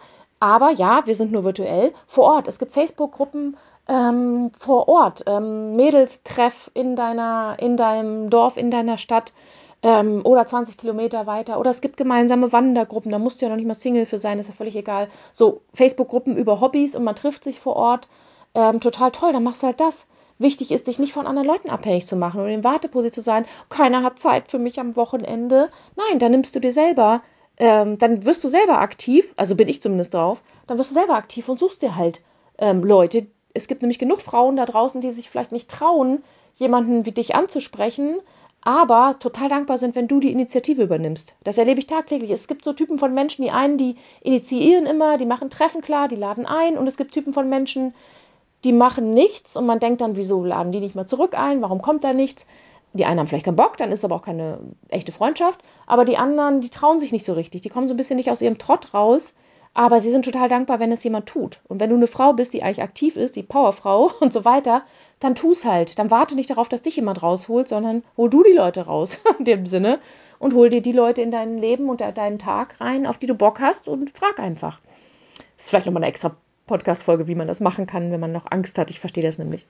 [0.40, 2.48] Aber ja, wir sind nur virtuell vor Ort.
[2.48, 3.56] Es gibt Facebook-Gruppen
[3.88, 9.32] ähm, vor Ort, ähm, Mädelstreff in deiner, in deinem Dorf, in deiner Stadt
[9.82, 11.58] ähm, oder 20 Kilometer weiter.
[11.58, 13.10] Oder es gibt gemeinsame Wandergruppen.
[13.10, 15.08] Da musst du ja noch nicht mal Single für sein, ist ja völlig egal.
[15.32, 18.08] So Facebook-Gruppen über Hobbys und man trifft sich vor Ort.
[18.54, 20.06] Ähm, total toll, dann machst du halt das.
[20.38, 23.44] Wichtig ist, dich nicht von anderen Leuten abhängig zu machen und in Warteposition zu sein.
[23.70, 25.68] Keiner hat Zeit für mich am Wochenende.
[25.96, 27.22] Nein, dann nimmst du dir selber
[27.59, 31.14] ähm, dann wirst du selber aktiv, also bin ich zumindest drauf, dann wirst du selber
[31.14, 32.23] aktiv und suchst dir halt
[32.59, 33.27] ähm, Leute.
[33.55, 36.23] Es gibt nämlich genug Frauen da draußen, die sich vielleicht nicht trauen,
[36.55, 38.21] jemanden wie dich anzusprechen,
[38.61, 41.37] aber total dankbar sind, wenn du die Initiative übernimmst.
[41.44, 42.31] Das erlebe ich tagtäglich.
[42.31, 46.09] Es gibt so Typen von Menschen, die einen, die initiieren immer, die machen Treffen klar,
[46.09, 47.94] die laden ein und es gibt Typen von Menschen,
[48.64, 51.62] die machen nichts und man denkt dann, wieso laden die nicht mal zurück ein?
[51.62, 52.47] Warum kommt da nichts?
[52.94, 55.61] Die einen haben vielleicht keinen Bock, dann ist es aber auch keine echte Freundschaft.
[55.87, 57.61] Aber die anderen, die trauen sich nicht so richtig.
[57.61, 59.35] Die kommen so ein bisschen nicht aus ihrem Trott raus.
[59.74, 61.61] Aber sie sind total dankbar, wenn es jemand tut.
[61.68, 64.83] Und wenn du eine Frau bist, die eigentlich aktiv ist, die Powerfrau und so weiter,
[65.20, 65.98] dann tu's halt.
[65.98, 69.44] Dann warte nicht darauf, dass dich jemand rausholt, sondern hol du die Leute raus, in
[69.44, 70.01] dem Sinne.
[70.38, 73.35] Und hol dir die Leute in dein Leben und deinen Tag rein, auf die du
[73.35, 74.81] Bock hast und frag einfach.
[75.57, 78.51] Das ist vielleicht nochmal eine extra Podcast-Folge, wie man das machen kann, wenn man noch
[78.51, 78.90] Angst hat.
[78.90, 79.66] Ich verstehe das nämlich.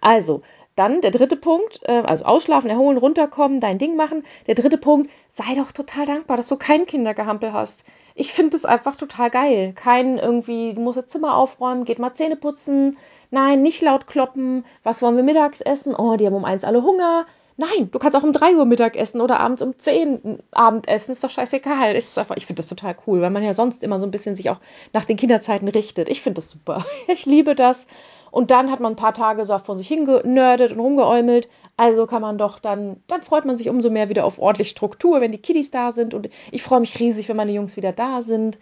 [0.00, 0.42] Also,
[0.78, 4.22] dann der dritte Punkt, äh, also ausschlafen, erholen, runterkommen, dein Ding machen.
[4.46, 7.84] Der dritte Punkt, sei doch total dankbar, dass du kein Kindergehampel hast.
[8.14, 9.72] Ich finde es einfach total geil.
[9.74, 12.96] Kein irgendwie, du musst das Zimmer aufräumen, geht mal Zähne putzen.
[13.30, 14.64] Nein, nicht laut kloppen.
[14.82, 15.94] Was wollen wir mittags essen?
[15.94, 17.26] Oh, die haben um eins alle Hunger.
[17.60, 21.10] Nein, du kannst auch um 3 Uhr Mittag essen oder abends um 10 Abend essen.
[21.10, 21.96] Ist doch scheißegal.
[21.96, 24.36] Ist einfach, ich finde das total cool, weil man ja sonst immer so ein bisschen
[24.36, 24.60] sich auch
[24.92, 26.08] nach den Kinderzeiten richtet.
[26.08, 26.86] Ich finde das super.
[27.08, 27.88] Ich liebe das.
[28.30, 31.48] Und dann hat man ein paar Tage so vor sich hingenördet und rumgeäumelt.
[31.76, 35.20] Also kann man doch dann, dann freut man sich umso mehr wieder auf ordentlich Struktur,
[35.20, 36.14] wenn die Kiddies da sind.
[36.14, 38.60] Und ich freue mich riesig, wenn meine Jungs wieder da sind.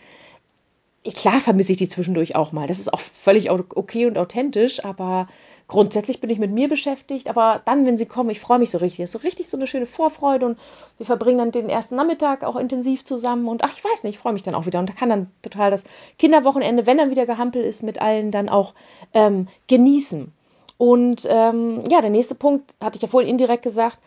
[1.14, 2.66] Klar vermisse ich die zwischendurch auch mal.
[2.66, 5.28] Das ist auch völlig okay und authentisch, aber
[5.68, 8.78] grundsätzlich bin ich mit mir beschäftigt, aber dann, wenn sie kommen, ich freue mich so
[8.78, 9.00] richtig.
[9.00, 10.58] Es ist so richtig so eine schöne Vorfreude und
[10.98, 14.18] wir verbringen dann den ersten Nachmittag auch intensiv zusammen und ach, ich weiß nicht, ich
[14.18, 15.84] freue mich dann auch wieder und kann dann total das
[16.18, 18.74] Kinderwochenende, wenn dann wieder gehampelt ist, mit allen dann auch
[19.12, 20.32] ähm, genießen.
[20.78, 23.98] Und ähm, ja, der nächste Punkt, hatte ich ja vorhin indirekt gesagt,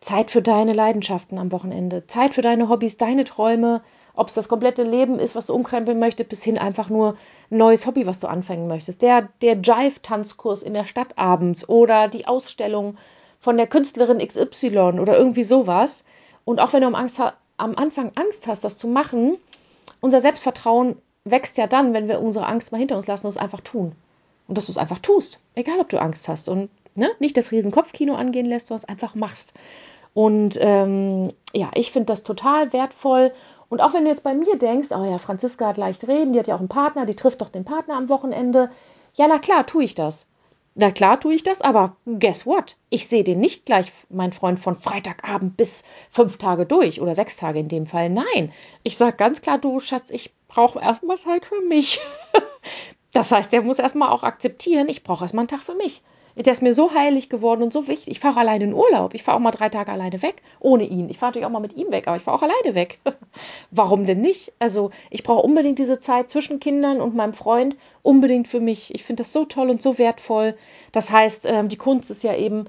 [0.00, 3.82] Zeit für deine Leidenschaften am Wochenende, Zeit für deine Hobbys, deine Träume,
[4.18, 7.16] ob es das komplette Leben ist, was du umkrempeln möchtest, bis hin einfach nur
[7.50, 9.00] ein neues Hobby, was du anfangen möchtest.
[9.02, 12.96] Der, der Jive-Tanzkurs in der Stadt abends oder die Ausstellung
[13.38, 16.04] von der Künstlerin XY oder irgendwie sowas.
[16.44, 19.36] Und auch wenn du am, Angst, am Anfang Angst hast, das zu machen,
[20.00, 23.38] unser Selbstvertrauen wächst ja dann, wenn wir unsere Angst mal hinter uns lassen und es
[23.38, 23.92] einfach tun.
[24.48, 26.48] Und dass du es einfach tust, egal ob du Angst hast.
[26.48, 29.52] Und ne, nicht das Riesenkopfkino angehen lässt, sondern es einfach machst.
[30.12, 33.32] Und ähm, ja, ich finde das total wertvoll
[33.68, 36.38] und auch wenn du jetzt bei mir denkst, oh ja, Franziska hat leicht reden, die
[36.38, 38.70] hat ja auch einen Partner, die trifft doch den Partner am Wochenende.
[39.14, 40.26] Ja, na klar, tue ich das.
[40.74, 42.76] Na klar, tue ich das, aber guess what?
[42.88, 47.36] Ich sehe den nicht gleich, mein Freund, von Freitagabend bis fünf Tage durch oder sechs
[47.36, 48.10] Tage in dem Fall.
[48.10, 48.52] Nein,
[48.84, 52.00] ich sage ganz klar, du Schatz, ich brauche erstmal Zeit für mich.
[53.12, 56.02] das heißt, der muss erstmal auch akzeptieren, ich brauche erstmal einen Tag für mich.
[56.44, 58.12] Der ist mir so heilig geworden und so wichtig.
[58.12, 59.12] Ich fahre alleine in Urlaub.
[59.12, 61.10] Ich fahre auch mal drei Tage alleine weg, ohne ihn.
[61.10, 63.00] Ich fahre natürlich auch mal mit ihm weg, aber ich fahre auch alleine weg.
[63.72, 64.52] Warum denn nicht?
[64.60, 68.94] Also ich brauche unbedingt diese Zeit zwischen Kindern und meinem Freund, unbedingt für mich.
[68.94, 70.54] Ich finde das so toll und so wertvoll.
[70.92, 72.66] Das heißt, ähm, die Kunst ist ja eben,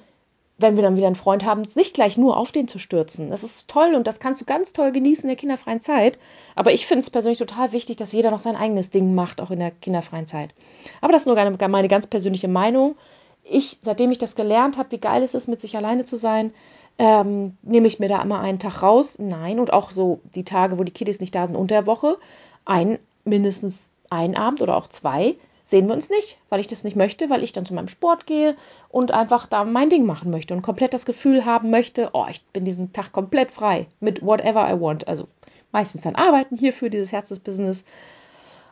[0.58, 3.29] wenn wir dann wieder einen Freund haben, nicht gleich nur auf den zu stürzen.
[3.29, 6.17] Das ist toll und das kannst du ganz toll genießen in der kinderfreien Zeit.
[6.55, 9.51] Aber ich finde es persönlich total wichtig, dass jeder noch sein eigenes Ding macht, auch
[9.51, 10.55] in der kinderfreien Zeit.
[11.01, 12.95] Aber das ist nur meine ganz persönliche Meinung
[13.43, 16.54] ich, seitdem ich das gelernt habe, wie geil es ist, mit sich alleine zu sein,
[16.97, 19.17] ähm, nehme ich mir da immer einen Tag raus.
[19.19, 22.17] Nein, und auch so die Tage, wo die Kiddies nicht da sind unter der Woche,
[22.65, 25.38] ein, mindestens ein Abend oder auch zwei,
[25.69, 28.25] sehen wir uns nicht, weil ich das nicht möchte, weil ich dann zu meinem Sport
[28.25, 28.56] gehe
[28.89, 32.43] und einfach da mein Ding machen möchte und komplett das Gefühl haben möchte, oh, ich
[32.47, 35.08] bin diesen Tag komplett frei mit whatever I want.
[35.08, 35.28] Also
[35.71, 37.84] meistens dann arbeiten hierfür dieses Herzensbusiness,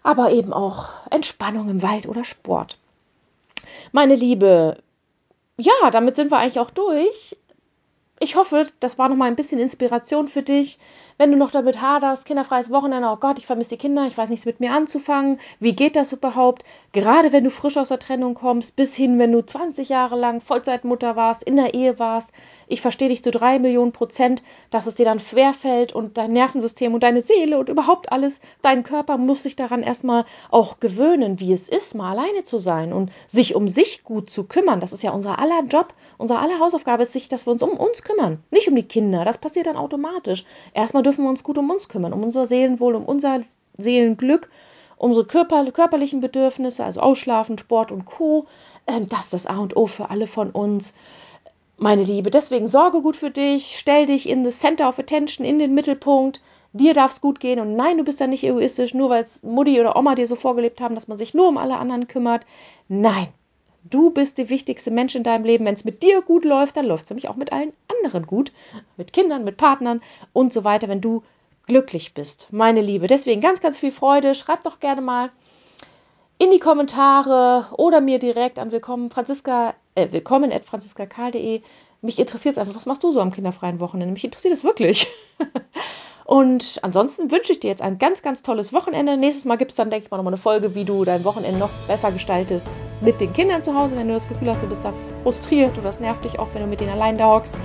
[0.01, 2.79] aber eben auch Entspannung im Wald oder Sport.
[3.91, 4.77] Meine Liebe,
[5.57, 7.37] ja, damit sind wir eigentlich auch durch.
[8.19, 10.79] Ich hoffe, das war noch mal ein bisschen Inspiration für dich
[11.17, 14.29] wenn du noch damit haderst, kinderfreies Wochenende, oh Gott, ich vermisse die Kinder, ich weiß
[14.29, 16.63] nichts mit mir anzufangen, wie geht das überhaupt?
[16.91, 20.41] Gerade wenn du frisch aus der Trennung kommst, bis hin, wenn du 20 Jahre lang
[20.41, 22.33] Vollzeitmutter warst, in der Ehe warst,
[22.67, 26.93] ich verstehe dich zu drei Millionen Prozent, dass es dir dann schwerfällt und dein Nervensystem
[26.93, 31.53] und deine Seele und überhaupt alles, dein Körper muss sich daran erstmal auch gewöhnen, wie
[31.53, 34.79] es ist, mal alleine zu sein und sich um sich gut zu kümmern.
[34.79, 37.71] Das ist ja unser aller Job, unsere aller Hausaufgabe ist sich, dass wir uns um
[37.71, 39.25] uns kümmern, nicht um die Kinder.
[39.25, 40.43] Das passiert dann automatisch.
[40.73, 43.39] Erstmal dürfen wir uns gut um uns kümmern, um unser Seelenwohl, um unser
[43.77, 44.49] Seelenglück,
[44.97, 48.45] unsere Körper, körperlichen Bedürfnisse, also Ausschlafen, Sport und Co.
[48.87, 50.93] Ähm, das ist das A und O für alle von uns.
[51.77, 55.59] Meine Liebe, deswegen sorge gut für dich, stell dich in the center of attention, in
[55.59, 56.41] den Mittelpunkt.
[56.73, 59.43] Dir darf es gut gehen und nein, du bist da nicht egoistisch, nur weil es
[59.43, 62.45] Mutti oder Oma dir so vorgelebt haben, dass man sich nur um alle anderen kümmert.
[62.89, 63.27] Nein,
[63.89, 65.65] Du bist der wichtigste Mensch in deinem Leben.
[65.65, 68.51] Wenn es mit dir gut läuft, dann läuft es nämlich auch mit allen anderen gut.
[68.97, 70.01] Mit Kindern, mit Partnern
[70.33, 71.23] und so weiter, wenn du
[71.67, 73.07] glücklich bist, meine Liebe.
[73.07, 74.35] Deswegen ganz, ganz viel Freude.
[74.35, 75.31] Schreib doch gerne mal
[76.37, 81.61] in die Kommentare oder mir direkt an willkommen Franziska, äh, willkommen at franziskakarl.de.
[82.01, 84.13] Mich interessiert es einfach, was machst du so am kinderfreien Wochenende?
[84.13, 85.07] Mich interessiert es wirklich.
[86.27, 89.15] Und ansonsten wünsche ich dir jetzt ein ganz, ganz tolles Wochenende.
[89.15, 91.57] Nächstes Mal gibt es dann, denke ich mal, nochmal eine Folge, wie du dein Wochenende
[91.57, 92.67] noch besser gestaltest
[92.99, 95.83] mit den Kindern zu Hause, wenn du das Gefühl hast, du bist da frustriert oder
[95.83, 97.55] das nervt dich oft, wenn du mit denen allein da hockst.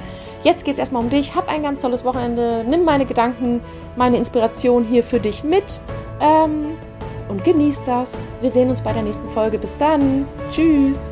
[0.45, 1.35] Jetzt geht es erstmal um dich.
[1.35, 2.65] Hab ein ganz tolles Wochenende.
[2.65, 3.63] Nimm meine Gedanken,
[3.97, 5.81] meine Inspiration hier für dich mit
[6.21, 6.79] ähm,
[7.29, 8.29] und genieß das.
[8.43, 9.59] Wir sehen uns bei der nächsten Folge.
[9.59, 10.29] Bis dann.
[10.51, 11.11] Tschüss.